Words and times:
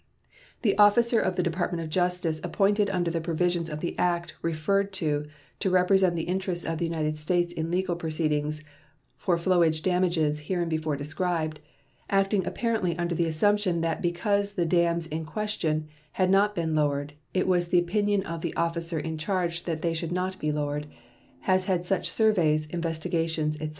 The 0.63 0.75
officer 0.79 1.19
of 1.19 1.35
the 1.35 1.43
Department 1.43 1.83
of 1.83 1.91
Justice 1.91 2.41
appointed 2.43 2.89
under 2.89 3.11
the 3.11 3.21
provisions 3.21 3.69
of 3.69 3.81
the 3.81 3.95
act 3.99 4.33
referred 4.41 4.91
to 4.93 5.27
to 5.59 5.69
represent 5.69 6.15
the 6.15 6.23
interests 6.23 6.65
of 6.65 6.79
the 6.79 6.85
United 6.85 7.19
States 7.19 7.53
in 7.53 7.69
legal 7.69 7.95
proceedings 7.95 8.63
"for 9.15 9.37
flowage 9.37 9.83
damages 9.83 10.39
hereinbefore 10.47 10.95
described," 10.97 11.59
acting 12.09 12.47
apparently 12.47 12.97
under 12.97 13.13
the 13.13 13.27
assumption 13.27 13.81
that 13.81 14.01
because 14.01 14.53
the 14.53 14.65
dams 14.65 15.05
in 15.05 15.23
question 15.23 15.87
had 16.13 16.31
not 16.31 16.55
been 16.55 16.73
lowered 16.73 17.13
it 17.35 17.47
was 17.47 17.67
the 17.67 17.77
opinion 17.77 18.23
of 18.23 18.41
the 18.41 18.55
officer 18.55 18.97
in 18.97 19.19
charge 19.19 19.65
that 19.65 19.83
they 19.83 19.93
should 19.93 20.11
not 20.11 20.39
be 20.39 20.51
lowered, 20.51 20.87
has 21.41 21.65
had 21.65 21.85
such 21.85 22.09
surveys, 22.09 22.65
investigations, 22.65 23.53
etc. 23.57 23.69